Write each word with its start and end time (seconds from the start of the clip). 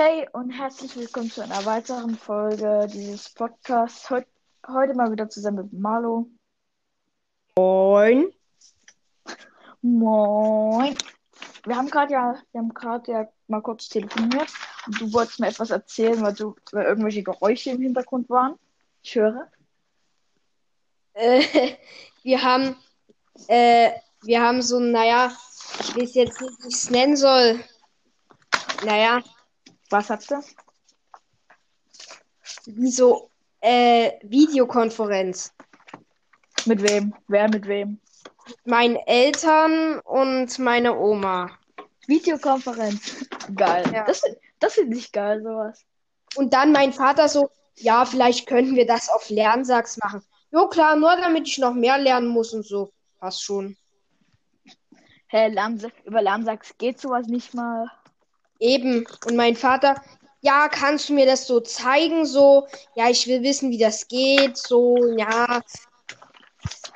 Hey 0.00 0.28
und 0.30 0.50
herzlich 0.50 0.94
willkommen 0.94 1.28
zu 1.28 1.42
einer 1.42 1.66
weiteren 1.66 2.16
Folge 2.16 2.86
dieses 2.86 3.30
Podcasts. 3.30 4.08
Heut, 4.08 4.28
heute 4.68 4.94
mal 4.94 5.10
wieder 5.10 5.28
zusammen 5.28 5.56
mit 5.56 5.72
Marlo. 5.72 6.28
Moin. 7.56 8.32
Moin. 9.82 10.96
Wir 11.64 11.76
haben 11.76 11.90
gerade 11.90 12.12
ja, 12.12 12.40
wir 12.52 12.60
haben 12.60 12.72
gerade 12.72 13.10
ja 13.10 13.28
mal 13.48 13.60
kurz 13.60 13.88
telefoniert 13.88 14.48
und 14.86 15.00
du 15.00 15.12
wolltest 15.12 15.40
mir 15.40 15.48
etwas 15.48 15.70
erzählen, 15.70 16.22
weil 16.22 16.34
du 16.34 16.54
weil 16.70 16.86
irgendwelche 16.86 17.24
Geräusche 17.24 17.70
im 17.70 17.82
Hintergrund 17.82 18.30
waren. 18.30 18.54
Ich 19.02 19.16
höre. 19.16 19.50
Äh, 21.14 21.42
wir 22.22 22.40
haben, 22.40 22.76
äh, 23.48 23.90
wir 24.22 24.42
haben 24.42 24.62
so, 24.62 24.78
naja, 24.78 25.36
ich 25.80 25.96
weiß 25.96 26.14
jetzt 26.14 26.40
nicht, 26.40 26.62
wie 26.62 26.68
ich 26.68 26.74
es 26.74 26.88
nennen 26.88 27.16
soll. 27.16 27.58
Naja, 28.84 29.24
Was 29.90 30.10
habt 30.10 30.30
ihr? 30.30 30.42
wie 32.76 32.90
so, 32.90 33.30
äh, 33.60 34.12
Videokonferenz. 34.22 35.52
Mit 36.66 36.82
wem? 36.82 37.14
Wer 37.28 37.48
mit 37.48 37.66
wem? 37.66 38.00
Meinen 38.64 38.96
Eltern 39.06 40.00
und 40.00 40.58
meine 40.58 40.98
Oma. 40.98 41.50
Videokonferenz. 42.06 43.26
Geil. 43.54 43.84
Ja. 43.92 44.04
Das, 44.04 44.22
das 44.58 44.74
finde 44.74 44.96
ich 44.96 45.12
geil, 45.12 45.42
sowas. 45.42 45.84
Und 46.36 46.52
dann 46.52 46.72
mein 46.72 46.92
Vater 46.92 47.28
so, 47.28 47.50
ja, 47.76 48.04
vielleicht 48.04 48.46
könnten 48.46 48.74
wir 48.74 48.86
das 48.86 49.08
auf 49.08 49.28
Lernsachs 49.30 49.98
machen. 49.98 50.22
Jo, 50.50 50.68
klar, 50.68 50.96
nur 50.96 51.16
damit 51.16 51.46
ich 51.46 51.58
noch 51.58 51.74
mehr 51.74 51.98
lernen 51.98 52.28
muss 52.28 52.52
und 52.52 52.66
so. 52.66 52.92
Passt 53.18 53.42
schon. 53.42 53.76
Hä, 55.28 55.48
Lernsa 55.48 55.88
über 56.04 56.22
Lernsachs 56.22 56.76
geht 56.78 57.00
sowas 57.00 57.26
nicht 57.26 57.52
mal. 57.54 57.90
Eben. 58.58 59.06
Und 59.26 59.36
mein 59.36 59.56
Vater, 59.56 60.00
ja, 60.40 60.68
kannst 60.68 61.08
du 61.08 61.14
mir 61.14 61.26
das 61.26 61.46
so 61.46 61.60
zeigen? 61.60 62.24
So, 62.24 62.66
ja, 62.94 63.08
ich 63.08 63.26
will 63.26 63.42
wissen, 63.42 63.70
wie 63.70 63.78
das 63.78 64.08
geht. 64.08 64.56
So, 64.56 64.96
ja. 65.16 65.60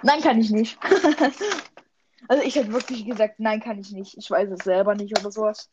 Nein, 0.03 0.21
kann 0.21 0.41
ich 0.41 0.51
nicht. 0.51 0.79
also 2.29 2.43
ich 2.43 2.55
hätte 2.55 2.73
wirklich 2.73 3.05
gesagt, 3.05 3.39
nein, 3.39 3.61
kann 3.61 3.79
ich 3.79 3.91
nicht. 3.93 4.17
Ich 4.17 4.31
weiß 4.31 4.51
es 4.51 4.65
selber 4.65 4.95
nicht 4.95 5.19
oder 5.19 5.31
sowas. 5.31 5.71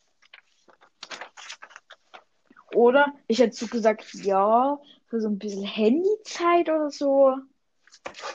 Oder 2.73 3.13
ich 3.27 3.39
hätte 3.39 3.55
so 3.55 3.67
gesagt, 3.67 4.13
ja, 4.13 4.79
für 5.07 5.19
so 5.19 5.27
ein 5.27 5.39
bisschen 5.39 5.63
Handyzeit 5.63 6.69
oder 6.69 6.91
so. 6.91 7.35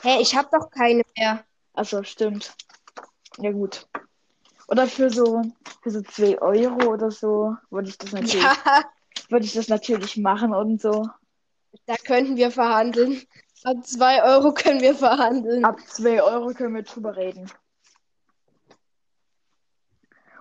Hä, 0.01 0.17
ich 0.19 0.35
hab 0.35 0.51
doch 0.51 0.69
keine 0.69 1.03
mehr. 1.17 1.45
Achso, 1.73 2.03
stimmt. 2.03 2.53
Ja 3.37 3.51
gut. 3.51 3.87
Oder 4.67 4.87
für 4.87 5.09
so 5.09 5.41
für 5.81 5.91
so 5.91 6.01
2 6.01 6.39
Euro 6.41 6.91
oder 6.93 7.11
so 7.11 7.55
würde 7.69 7.89
ich 7.89 7.97
das 7.97 8.11
natürlich, 8.11 8.43
Ja, 8.43 8.55
würde 9.29 9.45
ich 9.45 9.53
das 9.53 9.67
natürlich 9.67 10.17
machen 10.17 10.53
und 10.53 10.81
so. 10.81 11.07
da 11.85 11.95
könnten 11.97 12.37
wir 12.37 12.51
verhandeln. 12.51 13.21
Ab 13.63 13.77
zwei 13.85 14.23
Euro 14.23 14.53
können 14.53 14.81
wir 14.81 14.95
verhandeln. 14.95 15.65
Ab 15.65 15.79
2 15.87 16.21
Euro 16.21 16.53
können 16.53 16.75
wir 16.75 16.83
drüber 16.83 17.15
reden. 17.15 17.49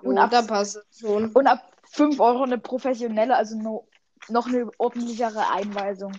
und 0.02 0.17
Jo, 0.17 0.22
ab- 0.22 0.30
da 0.30 0.42
passt 0.42 0.80
schon. 0.98 1.33
Und 1.33 1.47
ab 1.47 1.70
5 1.91 2.20
Euro 2.20 2.42
eine 2.42 2.58
professionelle, 2.58 3.36
also 3.36 3.56
no, 3.56 3.89
noch 4.28 4.47
eine 4.47 4.69
ordentlichere 4.78 5.48
Einweisung. 5.50 6.12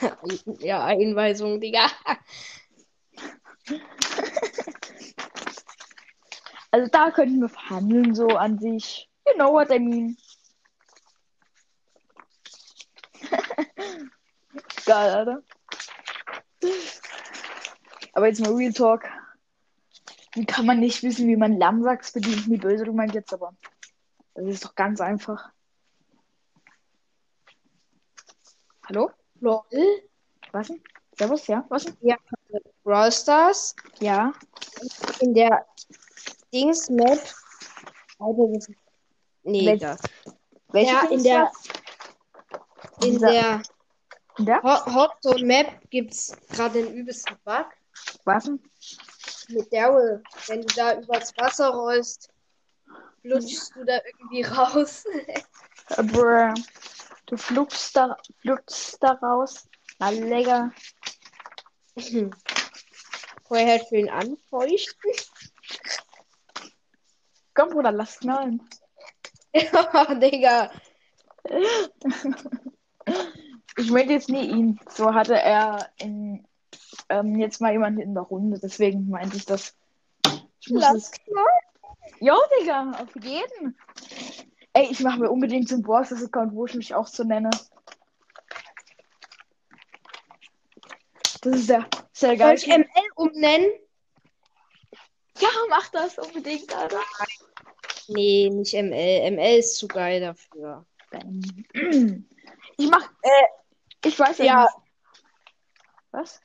Ja, 0.60 0.84
Einweisung, 0.84 1.60
Digga. 1.60 1.86
Also 6.72 6.88
da 6.90 7.10
könnten 7.10 7.40
wir 7.40 7.50
verhandeln, 7.50 8.14
so 8.14 8.28
an 8.28 8.58
sich. 8.58 9.08
You 9.26 9.34
know 9.34 9.52
what 9.52 9.70
I 9.70 9.78
mean. 9.78 10.16
Geil, 14.86 15.10
Alter. 15.10 15.42
Aber 18.14 18.26
jetzt 18.26 18.40
mal 18.40 18.54
Real 18.54 18.72
Talk. 18.72 19.04
Wie 20.32 20.46
kann 20.46 20.64
man 20.64 20.80
nicht 20.80 21.02
wissen, 21.02 21.28
wie 21.28 21.36
man 21.36 21.58
Lammsachs 21.58 22.12
bedient? 22.12 22.48
Wie 22.48 22.56
böse 22.56 22.84
du 22.84 22.94
meinst 22.94 23.14
jetzt 23.14 23.34
aber. 23.34 23.54
Das 24.34 24.46
ist 24.46 24.64
doch 24.64 24.74
ganz 24.74 25.02
einfach. 25.02 25.52
Hallo? 28.88 29.10
Lol. 29.40 29.62
Was 30.52 30.68
denn? 30.68 30.82
Servus, 31.18 31.46
ja? 31.48 31.66
Was 31.68 31.84
denn? 31.84 32.16
Brawl 32.82 33.12
Stars. 33.12 33.76
Ja. 34.00 34.32
In 35.20 35.34
der 35.34 35.66
Dings-Map. 36.52 37.20
Alter, 38.18 38.48
das 38.54 38.68
ist- 38.68 38.78
Nee, 39.44 39.66
Welch- 39.66 39.80
da. 39.80 39.96
Welche 40.68 40.92
Ja, 40.92 41.00
Dings 41.06 41.12
in 41.12 41.24
der, 41.24 41.52
in 43.02 43.18
der 43.18 43.62
In 44.38 44.44
der? 44.46 44.62
Hot 44.62 44.86
Hot 44.86 45.10
Zone 45.22 45.44
Map 45.44 45.90
gibt's 45.90 46.32
gerade 46.50 46.82
den 46.82 46.94
übelsten 46.94 47.36
Bug 47.44 47.66
Was 48.24 48.46
mit 49.48 49.72
Daryl. 49.72 50.22
Wenn 50.46 50.62
du 50.62 50.68
da 50.74 50.98
übers 50.98 51.36
Wasser 51.36 51.68
rollst, 51.70 52.30
flutschst 53.20 53.74
du 53.76 53.84
da 53.84 53.98
irgendwie 54.06 54.42
raus. 54.42 55.04
Aber 55.88 56.54
du 57.26 57.36
flugst 57.36 57.94
da, 57.96 58.16
flugst 58.40 58.96
da 59.02 59.12
raus. 59.14 59.68
Na, 59.98 60.08
lecker. 60.10 60.72
Vorher 63.46 63.66
halt 63.78 63.88
schön 63.88 64.08
anfeuchten. 64.08 65.10
Komm, 67.54 67.70
Bruder, 67.70 67.92
lass 67.92 68.18
knallen. 68.20 68.62
Ja, 69.54 70.14
Digga. 70.14 70.70
Ich 73.76 73.90
meinte 73.90 74.12
jetzt 74.14 74.28
nie 74.28 74.48
ihn. 74.48 74.80
So 74.88 75.12
hatte 75.14 75.34
er 75.38 75.90
in, 75.98 76.46
ähm, 77.08 77.38
jetzt 77.38 77.60
mal 77.60 77.72
jemanden 77.72 78.00
in 78.00 78.14
der 78.14 78.22
Runde. 78.22 78.58
Deswegen 78.58 79.08
meinte 79.08 79.36
ich 79.36 79.44
das. 79.44 79.76
Ich 80.60 80.68
Lass 80.68 81.10
knallen. 81.10 81.46
Jo, 82.20 82.36
Digga, 82.60 82.92
auf 82.92 83.14
jeden. 83.22 83.76
Ey, 84.74 84.88
ich 84.90 85.00
mache 85.00 85.18
mir 85.18 85.30
unbedingt 85.30 85.68
so 85.68 85.74
einen 85.74 85.84
Bosses-Account, 85.84 86.54
wo 86.54 86.66
ich 86.66 86.74
mich 86.74 86.94
auch 86.94 87.06
so 87.06 87.24
nenne. 87.24 87.50
Das 91.42 91.56
ist 91.56 91.66
sehr, 91.66 91.86
sehr 92.12 92.30
Soll 92.30 92.36
geil. 92.38 92.54
ich 92.54 92.66
ML 92.68 92.86
umnennen? 93.16 93.66
Ja, 95.42 95.48
mach 95.68 95.88
das 95.88 96.18
unbedingt, 96.18 96.72
Alter. 96.76 97.00
Nee, 98.06 98.48
nicht 98.50 98.74
ML. 98.74 99.30
ML 99.32 99.58
ist 99.58 99.76
zu 99.76 99.88
geil 99.88 100.20
dafür. 100.20 100.86
Ich 102.76 102.88
mach, 102.90 103.10
Äh, 103.22 104.06
ich 104.06 104.18
weiß 104.18 104.38
ja, 104.38 104.44
ja. 104.44 104.62
nicht. 104.62 104.74
Was? 106.12 106.40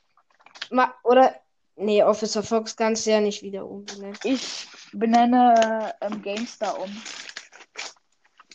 Ma 0.70 0.94
oder. 1.04 1.34
Nee, 1.76 2.02
Officer 2.02 2.42
Fox 2.42 2.74
kannst 2.74 3.06
du 3.06 3.10
ja 3.12 3.20
nicht 3.20 3.42
wieder 3.42 3.64
umbenennen. 3.64 4.18
Ich 4.24 4.66
benenne 4.92 5.94
ähm, 6.00 6.20
GameStar 6.22 6.80
um. 6.80 7.02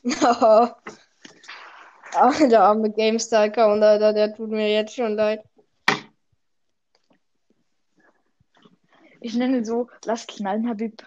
Oh. 0.22 0.68
Ah, 2.16 2.32
der 2.48 2.62
arme 2.62 2.92
GameStar-Account, 2.92 3.82
Alter, 3.82 4.12
der 4.12 4.36
tut 4.36 4.50
mir 4.50 4.70
jetzt 4.70 4.94
schon 4.94 5.16
leid. 5.16 5.42
Ich 9.24 9.36
nenne 9.36 9.64
so, 9.64 9.90
lass 10.04 10.28
knallen, 10.28 10.68
Habib. 10.68 11.02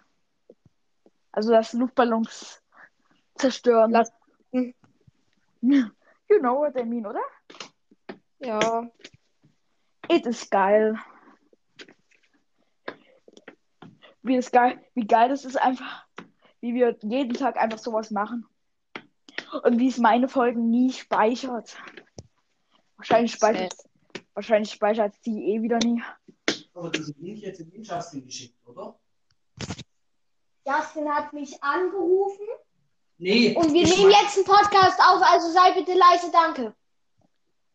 Also 1.32 1.53
lass 1.53 1.75
Luftballons 1.75 2.62
zerstören. 3.34 3.91
Lass- 3.91 4.10
You 5.60 6.38
know 6.41 6.60
what 6.60 6.75
I 6.81 6.84
mean, 6.84 7.05
oder? 7.06 7.21
Ja. 8.38 8.91
It 10.09 10.25
ist 10.25 10.50
geil. 10.50 10.99
Wie 14.22 14.37
es 14.37 14.50
geil, 14.50 14.82
wie 14.94 15.06
geil 15.06 15.28
das 15.28 15.44
ist 15.44 15.56
einfach, 15.60 16.06
wie 16.60 16.72
wir 16.75 16.97
jeden 17.03 17.34
Tag 17.34 17.59
einfach 17.59 17.78
sowas 17.78 18.10
machen. 18.10 18.47
Und 19.62 19.79
wie 19.79 19.88
es 19.88 19.99
meine 19.99 20.29
Folgen 20.29 20.70
nie 20.70 20.91
speichert. 20.91 21.76
Wahrscheinlich 22.96 23.32
speichert, 23.32 23.75
wahrscheinlich 24.32 24.73
speichert 24.73 25.14
sie 25.23 25.52
eh 25.52 25.61
wieder 25.61 25.79
nie. 25.85 26.02
Aber 26.76 26.90
diesen 26.90 27.14
Link 27.23 27.38
jetzt 27.38 27.58
in 27.61 27.70
den 27.70 27.82
Justin 27.82 28.25
geschickt, 28.26 28.55
oder? 28.67 28.99
Justin 30.67 31.08
hat 31.08 31.32
mich 31.32 31.62
angerufen 31.62 32.46
Nee. 33.19 33.55
und 33.56 33.73
wir 33.73 33.84
nehmen 33.87 34.11
jetzt 34.11 34.37
einen 34.37 34.44
Podcast 34.44 35.00
auf, 35.00 35.23
also 35.23 35.50
sei 35.50 35.73
bitte 35.73 35.94
leise, 35.94 36.31
danke. 36.31 36.75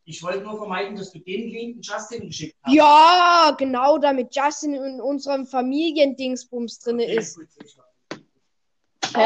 Ich 0.05 0.21
wollte 0.21 0.41
nur 0.41 0.55
vermeiden, 0.57 0.95
dass 0.95 1.11
du 1.11 1.17
den 1.19 1.49
Link 1.49 1.75
in 1.77 1.81
Justin 1.81 2.27
geschickt 2.27 2.55
hast. 2.61 2.73
Ja, 2.73 3.55
genau, 3.57 3.97
damit 3.97 4.35
Justin 4.35 4.75
in 4.75 5.01
unserem 5.01 5.47
Familiendingsbums 5.47 6.77
drin 6.79 6.99
Okay, 6.99 7.17
ist. 7.17 7.37
gut. 7.37 7.47
Oh, 9.15 9.17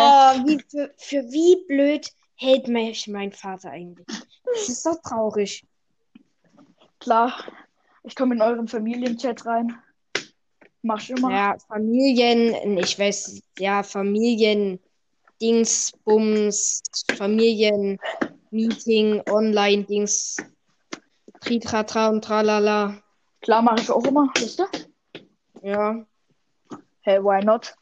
wie, 0.45 0.63
für, 0.69 0.94
für 0.98 1.24
wie 1.31 1.66
blöd 1.68 2.10
hält 2.36 2.68
mich 2.69 3.07
mein 3.07 3.31
Vater 3.33 3.71
eigentlich? 3.71 4.07
Das 4.45 4.69
ist 4.69 4.86
doch 4.86 5.01
traurig. 5.01 5.66
Klar, 7.00 7.33
ich 8.06 8.16
komme 8.16 8.36
in 8.36 8.42
euren 8.42 8.68
Familienchat 8.68 9.46
rein. 9.46 9.75
Mach 10.81 11.00
schon 11.00 11.19
mal. 11.19 11.31
Ja, 11.31 11.56
Familien, 11.68 12.78
ich 12.78 12.98
weiß, 12.98 13.42
ja, 13.57 13.84
Familien. 13.84 14.80
Dingsbums, 15.42 16.81
Familien, 17.18 18.00
Meeting, 18.52 19.22
Online-Dings, 19.30 20.38
Tritratra 21.42 22.07
und 22.07 22.24
Tralala. 22.24 23.02
Klar, 23.42 23.62
mache 23.62 23.81
ich 23.81 23.92
auch 23.92 24.06
immer, 24.06 24.30
wisst 24.38 24.62
ihr? 24.62 24.69
Ja. 25.62 26.06
Hey, 27.02 27.22
why 27.22 27.44
not? 27.44 27.75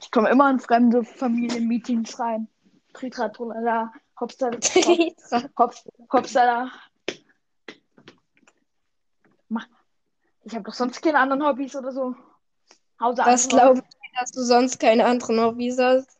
Ich 0.00 0.10
komme 0.10 0.30
immer 0.30 0.50
in 0.50 0.58
fremde 0.58 1.04
Familienmeetings 1.04 2.18
rein. 2.18 2.48
Tritratulala, 2.92 3.92
Hopsala, 4.18 4.58
Hopsala. 6.12 6.70
Ich 10.44 10.54
habe 10.54 10.64
doch 10.64 10.74
sonst 10.74 11.02
keine 11.02 11.18
anderen 11.18 11.44
Hobbys 11.44 11.74
oder 11.74 11.92
so. 11.92 12.14
Das 12.98 13.18
anschauen. 13.18 13.48
glaube 13.48 13.78
ich, 13.80 14.18
dass 14.18 14.30
du 14.30 14.42
sonst 14.42 14.78
keine 14.78 15.04
anderen 15.04 15.40
Hobbys 15.40 15.78
hast. 15.78 16.18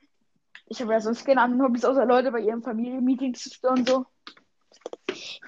Ich 0.66 0.80
habe 0.80 0.92
ja 0.92 1.00
sonst 1.00 1.24
keine 1.24 1.42
anderen 1.42 1.62
Hobbys, 1.62 1.84
außer 1.84 2.06
Leute 2.06 2.32
bei 2.32 2.40
ihren 2.40 2.62
Familienmeetings 2.62 3.42
zu 3.42 3.50
stören 3.50 3.80
und 3.80 3.88
so. 3.88 4.06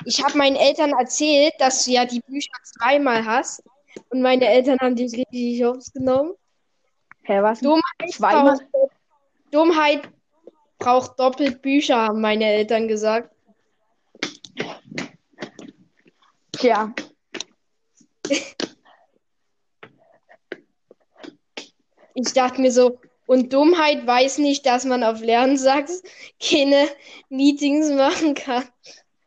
Ich 0.05 0.23
habe 0.23 0.37
meinen 0.37 0.56
Eltern 0.56 0.93
erzählt, 0.93 1.55
dass 1.58 1.84
du 1.84 1.93
ja 1.93 2.05
die 2.05 2.20
Bücher 2.20 2.52
zweimal 2.62 3.25
hast. 3.25 3.62
Und 4.11 4.23
meine 4.23 4.46
Eltern 4.46 4.78
haben 4.81 4.94
dich 4.94 5.12
richtig 5.12 5.64
aufgenommen. 5.64 6.34
Hä, 7.23 7.43
was? 7.43 7.61
Dummheit 7.61 8.12
Zweimal? 8.12 8.58
braucht, 8.70 8.93
Dummheit 9.50 10.08
braucht 10.78 11.19
doppelt 11.19 11.62
Bücher, 11.62 11.96
haben 11.96 12.20
meine 12.20 12.44
Eltern 12.44 12.88
gesagt. 12.88 13.34
Tja. 16.52 16.94
Ich 22.14 22.32
dachte 22.32 22.61
mir 22.62 22.73
so, 22.73 22.99
und 23.26 23.52
Dummheit 23.52 24.06
weiß 24.06 24.38
nicht, 24.38 24.64
dass 24.64 24.84
man 24.84 25.02
auf 25.05 25.20
Lernsachs 25.20 26.02
keine 26.40 26.88
Meetings 27.28 27.90
machen 27.90 28.34
kann. 28.34 28.64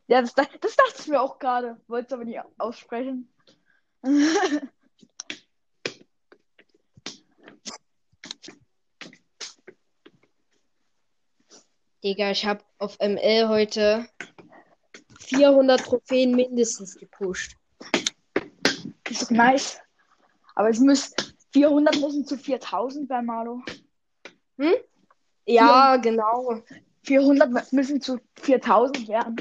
Ja, 0.08 0.22
das, 0.22 0.34
das 0.34 0.74
dachte 0.76 0.94
ich 0.98 1.06
mir 1.06 1.20
auch 1.20 1.38
gerade. 1.38 1.80
Wollte 1.86 2.06
es 2.08 2.12
aber 2.14 2.24
nicht 2.24 2.40
aussprechen. 2.58 3.32
Digga, 12.02 12.30
ich 12.30 12.46
habe 12.46 12.64
auf 12.78 12.98
ML 12.98 13.48
heute 13.48 14.08
400 15.20 15.84
Trophäen 15.84 16.32
mindestens 16.32 16.96
gepusht. 16.96 17.59
Ist 19.10 19.22
doch 19.22 19.30
nice. 19.30 19.80
Aber 20.54 20.70
es 20.70 20.78
müssen 20.78 21.14
400 21.52 22.00
müssen 22.00 22.24
zu 22.24 22.36
4000 22.36 23.08
bei 23.08 23.22
Malo. 23.22 23.62
Ja, 25.46 25.96
genau. 25.96 26.62
400 27.04 27.72
müssen 27.72 28.00
zu 28.00 28.20
4000 28.40 29.08
werden. 29.08 29.36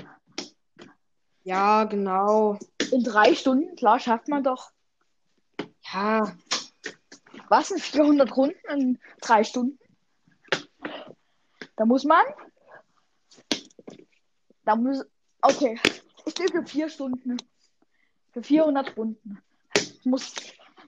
Ja, 1.44 1.84
genau. 1.84 2.58
In 2.92 3.04
drei 3.04 3.36
Stunden, 3.36 3.76
klar, 3.76 4.00
schafft 4.00 4.28
man 4.28 4.44
doch. 4.44 4.72
Ja, 5.92 6.36
Was 7.50 7.70
sind 7.70 7.82
400 7.82 8.36
Runden 8.36 8.58
in 8.70 9.00
drei 9.22 9.44
Stunden? 9.44 9.80
Da 11.76 11.86
muss 11.86 12.04
man. 12.04 12.24
Da 14.66 14.76
muss. 14.76 15.04
Okay. 15.42 15.80
Ich 16.26 16.32
stehe 16.32 16.50
für 16.50 16.66
vier 16.66 16.90
Stunden. 16.90 17.38
Für 18.32 18.44
400 18.44 18.96
Runden. 18.98 19.42
Muss, 20.04 20.34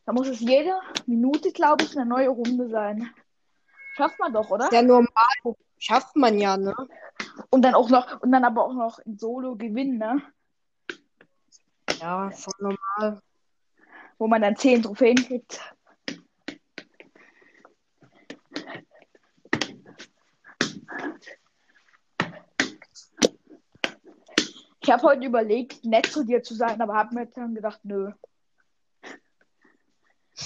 da 0.05 0.13
muss 0.13 0.27
es 0.27 0.39
jede 0.39 0.73
Minute, 1.05 1.51
glaube 1.51 1.83
ich, 1.83 1.97
eine 1.97 2.05
neue 2.05 2.29
Runde 2.29 2.69
sein. 2.69 3.09
Schafft 3.95 4.19
man 4.19 4.33
doch, 4.33 4.49
oder? 4.49 4.69
ja 4.71 4.81
normal. 4.81 5.09
Schafft 5.77 6.15
man 6.15 6.37
ja, 6.37 6.57
ne? 6.57 6.75
Und 7.49 7.63
dann 7.63 7.73
auch 7.73 7.89
noch, 7.89 8.21
und 8.21 8.31
dann 8.31 8.45
aber 8.45 8.65
auch 8.65 8.73
noch 8.73 8.99
in 8.99 9.17
Solo 9.17 9.55
gewinnen, 9.55 9.97
ne? 9.97 10.21
Ja, 11.99 12.29
voll 12.31 12.53
normal. 12.59 13.21
Wo 14.17 14.27
man 14.27 14.41
dann 14.41 14.55
10 14.55 14.83
Trophäen 14.83 15.17
kriegt. 15.17 15.59
Ich 24.83 24.89
habe 24.89 25.03
heute 25.03 25.25
überlegt, 25.25 25.85
nett 25.85 26.07
zu 26.07 26.23
dir 26.23 26.41
zu 26.41 26.55
sein, 26.55 26.81
aber 26.81 26.95
habe 26.95 27.13
mir 27.13 27.27
dann 27.27 27.53
gedacht, 27.53 27.81
nö. 27.83 28.11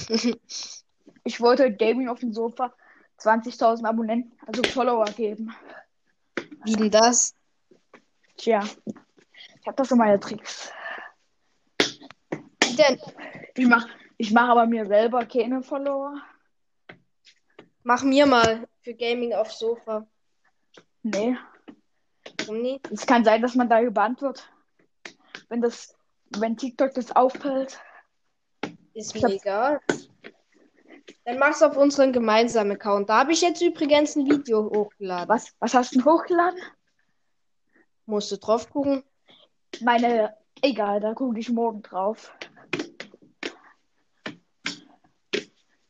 Ich 1.28 1.42
wollte 1.42 1.74
Gaming 1.74 2.08
auf 2.08 2.20
dem 2.20 2.34
Sofa 2.34 2.72
20.000 3.20 3.84
Abonnenten, 3.84 4.38
also 4.46 4.62
Follower 4.64 5.06
geben. 5.06 5.56
Wie 6.64 6.74
denn 6.74 6.92
das? 6.92 7.34
Tja, 8.38 8.64
ich 8.64 9.68
habe 9.68 9.76
das 9.76 9.90
so 9.90 9.96
meine 9.96 10.20
Tricks. 10.20 10.72
Wie 11.80 12.76
denn? 12.76 13.00
Ich 13.56 13.66
mach, 13.66 13.88
ich 14.18 14.32
mach 14.32 14.50
aber 14.50 14.68
mir 14.68 14.86
selber 14.86 15.26
keine 15.26 15.64
Follower. 15.64 16.22
Mach 17.82 18.04
mir 18.04 18.28
mal 18.28 18.68
für 18.82 18.94
Gaming 18.94 19.34
auf 19.34 19.52
Sofa. 19.52 20.06
Nee, 21.02 21.38
Warum 22.40 22.62
nicht? 22.62 22.92
es 22.92 23.06
kann 23.06 23.24
sein, 23.24 23.42
dass 23.42 23.56
man 23.56 23.70
da 23.70 23.82
gebannt 23.82 24.22
wird. 24.22 24.52
Wenn 25.50 25.62
das, 25.62 25.96
wenn 26.38 26.58
TikTok 26.58 26.94
das 26.94 27.16
auffällt. 27.16 27.80
Ist 28.96 29.14
mir 29.14 29.36
egal. 29.36 29.82
Dann 31.26 31.38
mach's 31.38 31.62
auf 31.62 31.76
unseren 31.76 32.14
gemeinsamen 32.14 32.72
Account. 32.72 33.10
Da 33.10 33.20
habe 33.20 33.34
ich 33.34 33.42
jetzt 33.42 33.62
übrigens 33.62 34.16
ein 34.16 34.26
Video 34.26 34.64
hochgeladen. 34.64 35.28
Was, 35.28 35.54
was 35.60 35.74
hast 35.74 35.94
du 35.96 36.06
hochgeladen? 36.06 36.60
Musst 38.06 38.32
du 38.32 38.38
drauf 38.38 38.70
gucken? 38.70 39.04
Meine, 39.82 40.38
egal, 40.62 41.02
da 41.02 41.14
gucke 41.14 41.38
ich 41.38 41.50
morgen 41.50 41.82
drauf. 41.82 42.34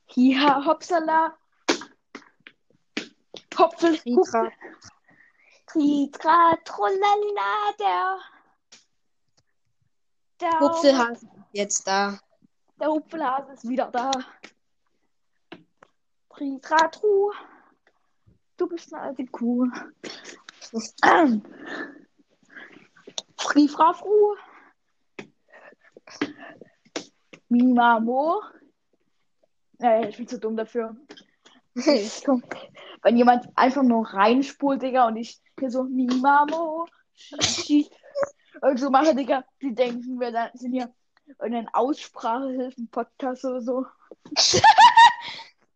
Hier, 0.08 0.66
hopsala. 0.66 1.38
Hopfel, 3.56 3.98
Tritra. 4.00 4.52
Tritra, 5.68 6.58
trolala, 6.64 7.72
der. 7.80 8.20
Der 10.42 10.60
Hupfelhase 10.60 11.26
ist 11.26 11.32
jetzt 11.52 11.88
da. 11.88 12.20
Der 12.80 12.90
Hupfelhase 12.90 13.54
ist 13.54 13.68
wieder 13.68 13.90
da. 13.92 14.12
Tritra, 16.30 16.88
tru. 16.90 17.32
Du 18.58 18.68
bist 18.68 18.94
eine 18.94 19.04
alte 19.04 19.26
Kuh. 19.28 19.70
Ähm. 21.04 21.42
Frifra, 23.38 23.94
fru. 23.94 24.36
Mimamo. 27.48 28.42
Äh, 29.80 30.10
ich 30.10 30.18
bin 30.18 30.28
zu 30.28 30.40
dumm 30.40 30.58
dafür. 30.58 30.96
Komm, 32.26 32.44
Wenn 33.04 33.18
jemand 33.18 33.48
einfach 33.56 33.84
nur 33.84 34.06
reinspult, 34.06 34.82
Digga, 34.82 35.08
und 35.08 35.18
ich 35.18 35.42
hier 35.60 35.72
so 35.72 35.84
Mimamo. 35.84 36.88
Und 38.62 38.80
so 38.80 38.90
mache, 38.90 39.16
Digga, 39.16 39.46
die 39.62 39.74
denken, 39.74 40.20
wir 40.20 40.52
sind 40.54 40.74
hier 40.74 40.94
irgendein 41.28 41.70
Aussprachehilfen-Podcast 41.74 43.46
oder 43.46 43.62
so. 43.62 43.86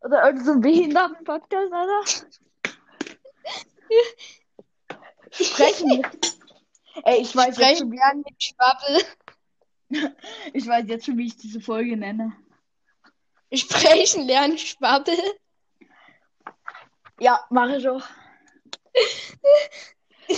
oder 0.01 0.25
irgendein 0.25 0.45
so 0.45 0.51
ein 0.53 0.61
Behinderten-Podcast, 0.61 1.73
Alter. 1.73 2.01
Sprechen. 5.31 6.03
Ey, 7.03 7.21
ich 7.21 7.35
weiß, 7.35 7.47
jetzt 7.47 7.55
Sprechen 7.55 7.77
schon, 7.77 7.91
lernen 7.91 8.23
mit 8.25 8.43
Schwabbel. 8.43 9.05
ich 10.53 10.67
weiß 10.67 10.85
jetzt 10.87 11.05
schon, 11.05 11.17
wie 11.17 11.27
ich 11.27 11.37
diese 11.37 11.61
Folge 11.61 11.95
nenne. 11.95 12.35
Sprechen 13.53 14.25
lernen 14.27 14.57
Schwabbel. 14.57 15.17
Ja, 17.19 17.45
mache 17.49 17.77
ich 17.77 17.87
auch. 17.87 18.03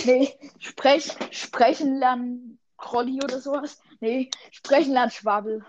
nee, 0.04 0.38
sprech, 0.58 1.10
sprechen 1.30 1.98
lernen 1.98 2.58
Crolli 2.82 3.22
oder 3.22 3.40
sowas. 3.40 3.80
Nee, 4.00 4.30
sprechen 4.50 4.92
lernen 4.92 5.10
Schwabbel. 5.10 5.64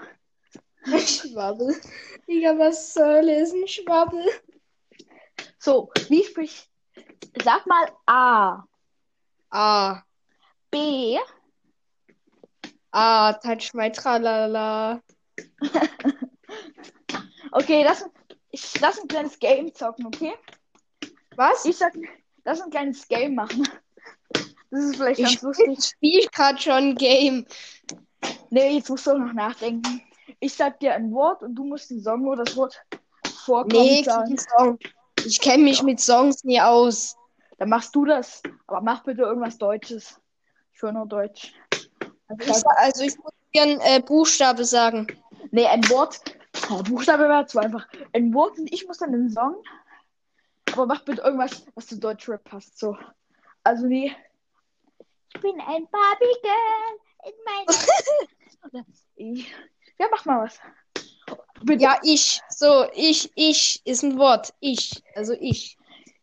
Schwabbel. 0.86 1.80
Digga, 2.28 2.58
was 2.58 2.94
soll 2.94 3.30
es? 3.30 3.54
Ein 3.54 3.68
Schwabbel. 3.68 4.26
So, 5.60 5.92
wie 6.10 6.24
sprich. 6.24 6.70
Sag 7.44 7.66
mal 7.68 7.88
A. 8.06 8.64
Ah. 9.50 10.02
B. 10.70 11.18
Ah, 12.92 13.34
touch 13.34 13.74
my 13.74 13.90
tralala. 13.90 15.02
Okay, 17.56 17.84
lass, 17.84 18.04
ich 18.50 18.82
lass 18.82 19.00
ein 19.00 19.08
kleines 19.08 19.38
Game 19.38 19.72
zocken, 19.76 20.08
okay? 20.08 20.34
Was? 21.36 21.66
Ich 21.66 21.78
sag, 21.78 21.94
lass 22.44 22.62
ein 22.62 22.72
kleines 22.72 23.08
Game 23.08 23.36
machen. 23.36 23.68
Das 24.74 24.84
ist 24.86 24.96
vielleicht 24.96 25.20
Ich 25.20 25.26
ganz 25.26 25.42
lustig. 25.44 25.86
spiel 25.86 26.26
gerade 26.32 26.60
schon 26.60 26.74
ein 26.74 26.96
Game. 26.96 27.46
Nee, 28.50 28.78
jetzt 28.78 28.90
musst 28.90 29.06
du 29.06 29.12
auch 29.12 29.18
noch 29.18 29.34
nachdenken. 29.34 30.02
Ich 30.40 30.54
sag 30.56 30.80
dir 30.80 30.94
ein 30.96 31.12
Wort 31.14 31.44
und 31.44 31.54
du 31.56 31.64
musst 31.64 31.92
den 31.92 32.02
Song 32.02 32.28
oder 32.28 32.44
das 32.44 32.56
Wort 32.58 32.82
vorkommen 33.46 33.84
Nee, 33.84 34.04
sagen. 34.04 34.36
Song. 34.58 34.80
Ich 35.26 35.40
kenne 35.40 35.64
mich 35.64 35.84
mit 35.84 36.00
Songs 36.00 36.44
nie 36.44 36.60
aus. 36.60 37.16
Dann 37.60 37.70
machst 37.70 37.94
du 37.96 38.04
das. 38.06 38.42
Aber 38.68 38.82
mach 38.82 39.04
bitte 39.04 39.22
irgendwas 39.22 39.58
Deutsches. 39.58 40.20
Ich 40.74 40.82
höre 40.82 40.92
nur 40.92 41.06
Deutsch. 41.06 41.54
Ich, 42.40 42.52
sa- 42.54 42.70
also 42.78 43.04
ich 43.04 43.16
muss 43.20 43.32
dir 43.54 43.62
einen 43.64 43.80
äh, 43.82 44.02
Buchstabe 44.04 44.66
sagen. 44.66 45.06
Nee, 45.52 45.68
ein 45.68 45.88
Wort. 45.90 46.20
Oh, 46.72 46.82
Buchstabe 46.82 47.24
wäre 47.30 47.46
zu 47.46 47.60
einfach. 47.60 47.88
Ein 48.14 48.34
Wort 48.34 48.58
und 48.58 48.74
ich 48.74 48.88
muss 48.88 48.98
dann 48.98 49.12
den 49.12 49.30
Song. 49.30 49.56
Aber 50.72 50.88
mach 50.88 51.04
bitte 51.06 51.22
irgendwas, 51.22 51.64
was 51.76 51.88
zu 51.88 52.00
Deutschrap 52.00 52.44
passt. 52.44 52.80
So. 52.80 52.98
Also 53.64 53.86
nee. 53.86 54.16
Ich 55.36 55.42
bin 55.42 55.60
ein 55.62 55.88
Barbie 55.90 56.36
Girl 56.42 57.00
in 57.26 58.74
meiner. 58.74 58.86
ich. 59.16 59.52
Ja, 60.00 60.08
mach 60.12 60.26
mal 60.26 60.44
was. 60.44 60.60
Bitte. 61.64 61.84
Ja, 61.84 62.00
ich. 62.04 62.42
So, 62.50 62.86
ich, 62.94 63.32
ich 63.36 63.82
ist 63.86 64.04
ein 64.04 64.18
Wort. 64.18 64.54
Ich. 64.60 65.04
Also 65.16 65.34
ich. 65.40 65.78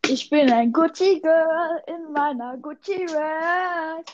Ich 0.07 0.31
bin 0.31 0.51
ein 0.51 0.73
Gucci 0.73 1.21
Girl 1.21 1.83
in 1.87 2.13
meiner 2.13 2.57
Gucci 2.59 2.99
Welt. 3.09 4.11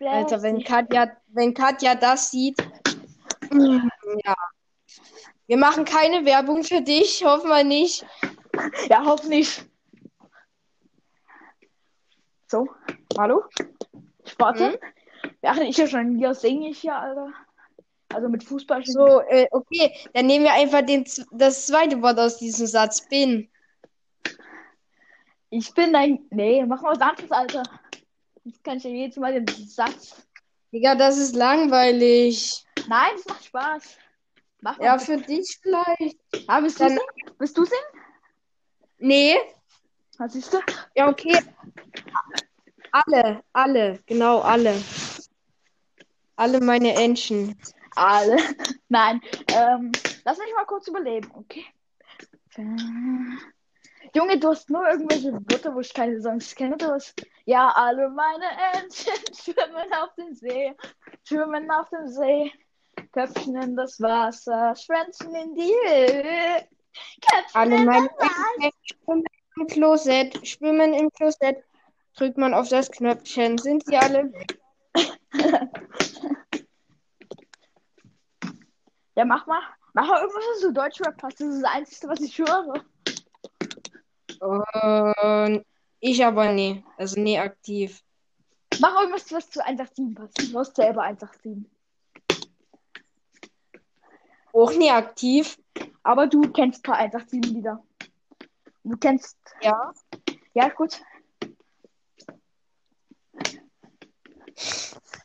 Alter, 0.00 0.42
wenn 0.42 0.62
Katja, 0.62 1.10
wenn 1.28 1.54
Katja 1.54 1.94
das 1.94 2.30
sieht. 2.30 2.58
mm, 3.50 3.88
Ja. 4.24 4.34
Wir 5.46 5.56
machen 5.56 5.86
keine 5.86 6.26
Werbung 6.26 6.62
für 6.62 6.82
dich, 6.82 7.24
hoffen 7.24 7.48
wir 7.48 7.64
nicht. 7.64 8.04
Ja, 8.90 9.02
hoffentlich. 9.04 9.62
So, 12.46 12.68
hallo? 13.16 13.42
Warte. 14.38 14.78
Während 15.40 15.68
ich 15.68 15.76
ja 15.76 15.86
schon 15.86 16.16
hier 16.16 16.34
singe 16.34 16.70
ich 16.70 16.82
ja, 16.82 17.00
Alter. 17.00 17.32
Also 18.14 18.28
mit 18.28 18.42
Fußball. 18.44 18.84
So, 18.86 19.20
äh, 19.20 19.46
okay, 19.50 19.92
dann 20.14 20.26
nehmen 20.26 20.44
wir 20.44 20.54
einfach 20.54 20.82
den, 20.82 21.04
das 21.30 21.66
zweite 21.66 22.00
Wort 22.00 22.18
aus 22.18 22.38
diesem 22.38 22.66
Satz. 22.66 23.06
Bin. 23.08 23.50
Ich 25.50 25.72
bin 25.74 25.94
ein. 25.94 26.26
Nee, 26.30 26.64
mach 26.64 26.82
mal 26.82 26.92
was 26.92 27.00
anderes, 27.00 27.30
Alter. 27.30 27.62
Jetzt 28.44 28.64
kann 28.64 28.78
ich 28.78 28.84
ja 28.84 28.90
jedes 28.90 29.16
Mal 29.18 29.42
den 29.42 29.46
Satz. 29.66 30.26
Digga, 30.72 30.94
das 30.94 31.18
ist 31.18 31.34
langweilig. 31.34 32.64
Nein, 32.88 33.10
es 33.16 33.26
macht 33.26 33.44
Spaß. 33.44 33.98
Mach. 34.60 34.80
Ja, 34.80 34.98
für 34.98 35.18
dich 35.18 35.58
vielleicht. 35.62 36.18
ah, 36.46 36.60
bist 36.60 36.80
du 36.80 36.84
dann- 36.84 36.92
singen? 36.92 37.36
Bist 37.38 37.56
du 37.56 37.64
singen? 37.64 38.04
Nee. 38.98 39.36
Was 40.18 40.32
siehst 40.32 40.52
du? 40.52 40.58
Ja, 40.94 41.08
okay. 41.08 41.38
Alle, 42.92 43.42
alle, 43.52 43.98
genau, 44.06 44.40
alle. 44.40 44.74
Alle 46.36 46.60
meine 46.60 46.94
Entchen. 46.94 47.58
Alle. 47.96 48.36
Nein. 48.88 49.20
Ähm, 49.48 49.92
lass 50.24 50.38
mich 50.38 50.54
mal 50.54 50.64
kurz 50.66 50.88
überleben, 50.88 51.30
okay? 51.34 51.64
Äh, 52.56 52.62
Junge, 54.14 54.38
du 54.38 54.48
hast 54.48 54.70
nur 54.70 54.88
irgendwelche 54.88 55.32
Wörter, 55.32 55.74
wo 55.74 55.80
ich 55.80 55.92
keine 55.92 56.20
Songs 56.20 56.54
kenne. 56.54 56.76
Du 56.76 56.86
hast, 56.86 57.14
ja, 57.44 57.70
alle 57.74 58.08
meine 58.08 58.46
Entchen 58.74 59.12
schwimmen 59.34 59.92
auf 59.92 60.14
dem 60.14 60.34
See, 60.34 60.74
schwimmen 61.24 61.70
auf 61.70 61.88
dem 61.90 62.08
See, 62.08 62.52
Köpfchen 63.12 63.56
in 63.56 63.76
das 63.76 64.00
Wasser, 64.00 64.74
Schwänzen 64.76 65.34
in 65.34 65.54
die 65.54 65.62
Höhe, 65.62 66.68
Köpfchen 67.20 67.54
Alle 67.54 67.76
in 67.76 67.84
meine. 67.84 68.08
Entchen 68.60 68.72
schwimmen 68.84 69.24
im 69.56 69.66
Klosett, 69.66 70.46
schwimmen 70.46 70.94
im 70.94 71.10
Klosett. 71.12 71.64
Drückt 72.18 72.36
man 72.36 72.52
auf 72.52 72.68
das 72.68 72.90
Knöpfchen, 72.90 73.58
sind 73.58 73.86
sie 73.86 73.96
alle. 73.96 74.32
Ja, 79.18 79.24
mach 79.24 79.48
mal. 79.48 79.60
Mach 79.94 80.06
mal 80.06 80.20
irgendwas, 80.20 80.44
was 80.52 80.60
zu 80.60 80.72
Deutschrap 80.72 81.16
passt. 81.16 81.40
Das 81.40 81.48
ist 81.48 81.60
das 81.60 81.72
Einzige, 81.72 82.08
was 82.08 82.20
ich 82.20 82.38
höre. 82.38 82.84
Und 84.40 85.66
ich 85.98 86.24
aber 86.24 86.52
nie. 86.52 86.84
Also 86.96 87.20
nie 87.20 87.36
aktiv. 87.36 88.00
Mach 88.78 88.94
irgendwas, 89.00 89.32
was 89.32 89.50
zu 89.50 89.60
187 89.60 90.14
passt. 90.14 90.52
Du 90.52 90.58
hast 90.60 90.76
selber 90.76 91.02
187. 91.02 91.68
Auch 94.52 94.72
nie 94.74 94.90
aktiv. 94.92 95.58
Aber 96.04 96.28
du 96.28 96.42
kennst 96.52 96.80
ein 96.80 96.82
paar 96.82 96.98
187 96.98 97.52
Lieder. 97.52 97.82
Du 98.84 98.96
kennst. 98.98 99.36
Ja. 99.62 99.92
Ja, 100.54 100.68
gut. 100.68 101.00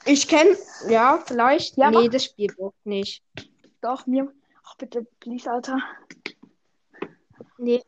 Ich 0.06 0.28
kenne, 0.28 0.58
ja, 0.90 1.22
vielleicht. 1.26 1.78
Ja, 1.78 1.90
nee, 1.90 2.10
das 2.10 2.26
spielt 2.26 2.60
auch 2.60 2.74
nicht. 2.84 3.24
Doch, 3.82 4.06
mir. 4.06 4.32
Ach, 4.64 4.76
bitte, 4.76 5.08
please, 5.20 5.50
Alter. 5.50 5.80
Nee. 7.58 7.82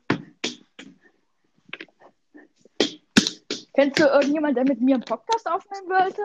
Kennst 3.74 4.00
du 4.00 4.04
irgendjemand, 4.06 4.56
der 4.56 4.64
mit 4.64 4.80
mir 4.80 4.96
einen 4.96 5.04
Podcast 5.04 5.46
aufnehmen 5.48 5.90
wollte? 5.90 6.22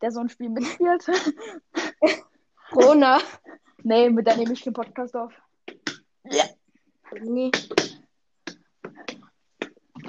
Der 0.00 0.12
so 0.12 0.20
ein 0.20 0.28
Spiel 0.28 0.50
mitspielt? 0.50 1.04
Corona. 2.70 3.20
nee, 3.82 4.08
mit 4.08 4.26
der 4.26 4.36
nehme 4.36 4.52
ich 4.52 4.62
keinen 4.62 4.74
Podcast 4.74 5.16
auf. 5.16 5.32
Nee. 7.22 7.50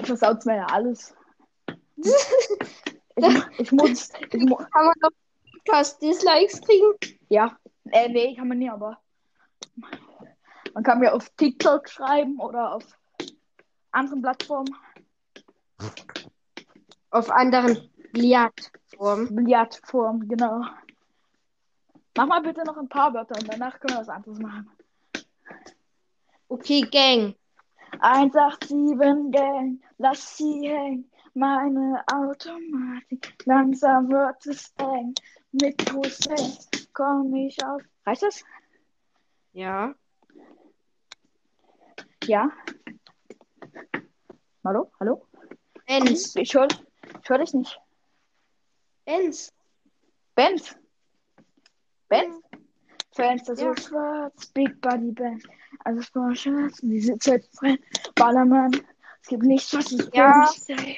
Versaut 0.04 0.46
mir 0.46 0.56
ja 0.56 0.66
alles. 0.66 1.14
ich, 3.16 3.24
ich 3.58 3.72
muss. 3.72 4.10
Ich 4.32 4.42
mu 4.42 4.56
Kann 4.56 4.86
man 4.86 4.94
noch 5.00 5.10
Podcast 5.66 6.00
Dislikes 6.02 6.60
kriegen? 6.60 7.18
ja. 7.28 7.56
Äh, 7.90 8.08
nee, 8.08 8.34
kann 8.34 8.48
man 8.48 8.58
nicht, 8.58 8.70
aber. 8.70 8.98
Man 10.74 10.82
kann 10.82 10.98
mir 10.98 11.14
auf 11.14 11.30
TikTok 11.36 11.88
schreiben 11.88 12.38
oder 12.40 12.74
auf 12.74 12.84
anderen 13.92 14.22
Plattformen. 14.22 14.74
Auf 17.10 17.30
anderen 17.30 17.88
Billardformen. 18.12 19.34
Billardform, 19.34 20.28
genau. 20.28 20.62
Mach 22.16 22.26
mal 22.26 22.42
bitte 22.42 22.64
noch 22.64 22.76
ein 22.76 22.88
paar 22.88 23.14
Wörter 23.14 23.36
und 23.38 23.52
danach 23.52 23.78
können 23.78 23.94
wir 23.94 24.00
was 24.00 24.08
anderes 24.08 24.38
machen. 24.38 24.70
Okay, 26.48 26.82
Gang. 26.82 27.34
187 28.00 29.30
Gang, 29.32 29.80
lass 29.98 30.36
sie 30.36 30.68
hängen. 30.68 31.10
Meine 31.36 32.02
Automatik, 32.10 33.34
langsam 33.44 34.08
wird 34.08 34.46
es 34.46 34.72
eng. 34.78 35.12
Mit 35.52 35.92
Hussein 35.92 36.56
komm 36.94 37.34
ich 37.34 37.62
auf. 37.62 37.82
Reicht 38.06 38.22
das? 38.22 38.42
Ja. 39.52 39.94
Ja. 42.24 42.50
Hallo? 44.64 44.90
Hallo? 44.98 45.26
Benz. 45.86 46.34
Ich 46.36 46.54
höre 46.54 46.68
ich 46.68 47.28
hör 47.28 47.36
dich 47.36 47.52
nicht. 47.52 47.78
Benz. 49.04 49.52
Benz? 50.34 50.74
Benz? 52.08 52.34
Fenster 53.12 53.56
so 53.56 53.66
Ja. 53.66 53.76
schwarz, 53.76 54.46
Big 54.54 54.80
Body 54.80 55.12
Band. 55.12 55.46
Also 55.84 56.00
voll 56.00 56.34
schwarz, 56.34 56.80
die 56.80 56.98
sitzt 57.00 57.26
jetzt 57.26 57.60
drin. 57.60 57.78
Ballermann, 58.14 58.72
es 59.20 59.28
gibt 59.28 59.42
nichts, 59.42 59.74
was 59.74 59.92
ich 59.92 60.14
Ja. 60.14 60.38
nicht 60.38 60.64
sehe. 60.64 60.96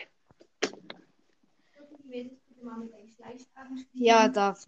Ja, 3.93 4.29
darf, 4.29 4.67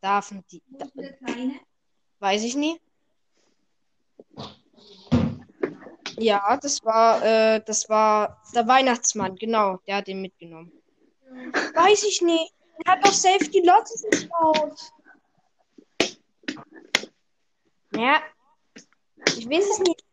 darf 0.00 0.32
die. 0.50 0.62
Da, 0.70 0.86
weiß 2.20 2.44
ich 2.44 2.56
nie. 2.56 2.80
Ja, 6.18 6.56
das 6.56 6.82
war, 6.84 7.22
äh, 7.22 7.60
das 7.64 7.88
war 7.88 8.42
der 8.54 8.66
Weihnachtsmann, 8.66 9.36
genau. 9.36 9.78
Der 9.86 9.96
hat 9.96 10.06
den 10.06 10.22
mitgenommen. 10.22 10.72
Weiß 11.74 12.04
ich 12.04 12.22
nicht. 12.22 12.54
Er 12.84 12.92
hat 12.92 13.04
doch 13.04 13.12
safe 13.12 13.50
die 13.50 13.60
Lotte 13.60 13.92
geklaut. 14.10 14.92
Ja. 17.94 18.22
Ich 19.36 19.48
weiß 19.48 19.64
es 19.70 19.78
nicht. 19.80 20.04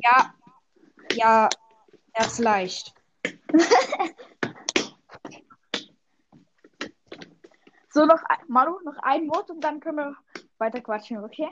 Ja. 0.00 0.34
Ja. 1.18 1.48
Ja, 2.16 2.24
vielleicht. 2.28 2.94
So, 7.90 8.04
noch 8.06 8.22
ein, 8.28 8.38
Manu, 8.46 8.78
noch 8.84 8.96
ein 9.02 9.28
Wort 9.28 9.50
und 9.50 9.60
dann 9.60 9.80
können 9.80 9.96
wir 9.96 10.16
weiter 10.58 10.80
quatschen, 10.80 11.24
okay? 11.24 11.48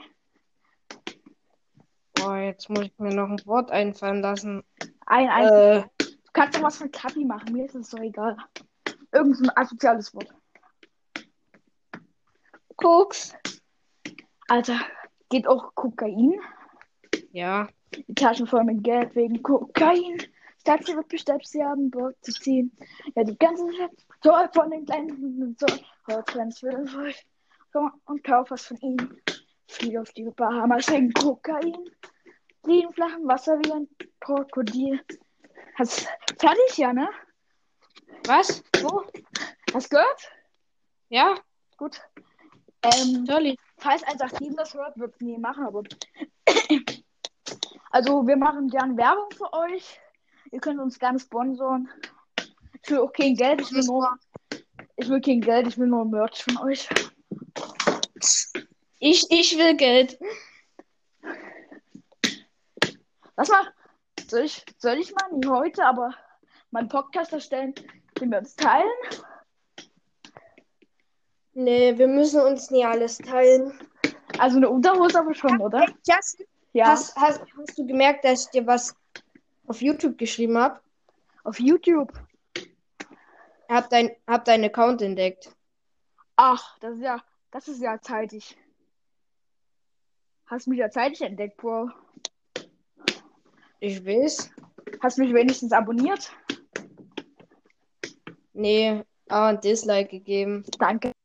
Boah, 2.13 2.37
jetzt 2.37 2.69
muss 2.69 2.85
ich 2.85 2.97
mir 2.99 3.13
noch 3.13 3.27
ein 3.27 3.45
Wort 3.45 3.69
einfallen 3.69 4.21
lassen. 4.21 4.63
Ein, 5.07 5.27
ein. 5.27 5.47
Äh, 5.47 5.83
Du 5.99 6.31
kannst 6.31 6.57
doch 6.57 6.63
was 6.63 6.77
von 6.77 6.89
Kapi 6.89 7.25
machen, 7.25 7.51
mir 7.51 7.65
ist 7.65 7.75
es 7.75 7.89
doch 7.89 7.99
egal. 7.99 8.37
Irgend 9.11 9.35
so 9.35 9.43
ein 9.43 9.57
asoziales 9.57 10.13
Wort. 10.13 10.33
Koks. 12.77 13.35
Alter, 14.47 14.79
geht 15.27 15.47
auch 15.47 15.75
Kokain? 15.75 16.39
Ja. 17.37 17.69
Die 17.93 18.15
Taschen 18.15 18.47
voll 18.47 18.63
mit 18.63 18.83
Geld 18.83 19.15
wegen 19.15 19.43
Kokain. 19.43 20.17
Taxi 20.63 20.95
wird 20.95 21.07
bestellt, 21.07 21.45
sie 21.45 21.63
haben 21.63 21.91
Bock 21.91 22.15
zu 22.21 22.31
ziehen. 22.31 22.75
Ja, 23.13 23.23
die 23.23 23.37
ganze 23.37 23.71
Stadt 23.75 23.91
toll 24.23 24.49
von 24.55 24.71
den 24.71 24.87
kleinen 24.87 25.11
Hunden 25.11 25.55
so. 25.59 25.67
Komm 27.71 27.91
und 28.05 28.23
kauf 28.23 28.49
was 28.49 28.65
von 28.65 28.77
ihnen. 28.77 29.21
Fliege 29.67 30.01
auf 30.01 30.11
die 30.13 30.23
Bahamas 30.23 30.89
wegen 30.89 31.13
Kokain. 31.13 31.77
Liegen 32.65 32.91
flachen 32.93 33.27
Wasser 33.27 33.59
wie 33.59 33.71
ein 33.71 33.87
Krokodil. 34.19 34.99
Hast 35.75 36.07
fertig, 36.39 36.77
ja, 36.77 36.91
ne? 36.91 37.07
Was? 38.25 38.63
Wo? 38.81 39.03
Hast 39.75 39.91
gehört? 39.91 40.31
Ja, 41.09 41.35
Gut. 41.77 42.01
Ähm, 42.81 43.25
Dolly. 43.25 43.59
falls 43.77 44.01
187 44.01 44.55
das 44.57 44.73
hört, 44.73 44.97
wird 44.97 45.13
es 45.13 45.21
nie 45.21 45.37
machen, 45.37 45.65
aber. 45.65 45.83
Also, 47.91 48.25
wir 48.27 48.37
machen 48.37 48.69
gern 48.69 48.97
Werbung 48.97 49.29
für 49.35 49.51
euch. 49.53 49.99
Ihr 50.51 50.59
könnt 50.59 50.79
uns 50.79 50.99
gerne 50.99 51.19
sponsoren. 51.19 51.89
Ich 52.81 52.89
will 52.89 52.99
auch 52.99 53.11
kein 53.11 53.35
Geld, 53.35 53.61
ich 53.61 53.71
will 53.71 53.83
nur. 53.83 54.17
Ich 54.95 55.09
will 55.09 55.21
kein 55.21 55.41
Geld, 55.41 55.67
ich 55.67 55.77
will 55.77 55.87
nur 55.87 56.05
Merch 56.05 56.43
von 56.43 56.57
euch. 56.57 56.89
Ich, 58.99 59.25
ich 59.29 59.57
will 59.57 59.75
Geld. 59.75 60.17
Lass 63.35 63.49
mal. 63.49 63.73
Soll 64.27 64.41
ich, 64.41 64.65
soll 64.77 64.97
ich 64.97 65.13
mal 65.13 65.31
nicht 65.31 65.47
heute, 65.47 65.85
aber 65.85 66.13
meinen 66.71 66.89
Podcast 66.89 67.31
erstellen, 67.31 67.73
den 68.19 68.31
wir 68.31 68.39
uns 68.39 68.55
teilen? 68.55 68.89
Nee, 71.53 71.97
wir 71.97 72.07
müssen 72.07 72.41
uns 72.41 72.69
nie 72.69 72.83
alles 72.83 73.19
teilen. 73.19 73.79
Also 74.37 74.57
eine 74.57 74.69
Unterhose 74.69 75.19
aber 75.19 75.33
schon, 75.33 75.59
oder? 75.61 75.85
Justin, 76.05 76.45
Ja. 76.77 76.89
hast, 76.89 77.15
hast, 77.15 77.41
hast 77.57 77.75
du 77.79 77.87
gemerkt, 77.87 78.23
dass 78.23 78.45
ich 78.45 78.49
dir 78.51 78.67
was 78.67 78.95
auf 79.65 79.81
YouTube 79.81 80.15
geschrieben 80.15 80.59
habe? 80.59 80.79
Auf 81.43 81.59
YouTube. 81.59 82.13
Hab 83.67 83.89
dein, 83.89 84.11
hab 84.27 84.45
deinen 84.45 84.65
Account 84.65 85.01
entdeckt. 85.01 85.49
Ach, 86.35 86.77
das 86.77 86.97
ist 86.97 87.01
ja, 87.01 87.23
das 87.49 87.67
ist 87.67 87.81
ja 87.81 87.99
zeitig. 87.99 88.55
Hast 90.45 90.67
mich 90.67 90.77
ja 90.77 90.91
zeitig 90.91 91.21
entdeckt, 91.21 91.57
Bro. 91.57 91.89
Ich 93.79 94.05
weiß. 94.05 94.51
Hast 95.01 95.17
mich 95.17 95.33
wenigstens 95.33 95.71
abonniert? 95.71 96.31
Nee, 98.53 99.03
aber 99.29 99.47
ein 99.47 99.61
Dislike 99.61 100.09
gegeben. 100.09 100.63
Danke. 100.77 101.16